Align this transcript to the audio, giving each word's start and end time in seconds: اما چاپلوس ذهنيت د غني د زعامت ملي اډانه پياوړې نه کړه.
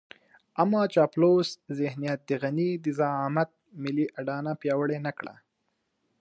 اما 0.61 0.81
چاپلوس 0.93 1.47
ذهنيت 1.79 2.19
د 2.25 2.31
غني 2.41 2.69
د 2.83 2.85
زعامت 2.99 3.49
ملي 3.83 4.05
اډانه 4.19 4.51
پياوړې 4.61 4.99
نه 5.05 5.11
کړه. 5.19 5.35